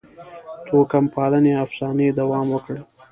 [0.67, 2.75] توکم پالنې افسانې دوام وکړ.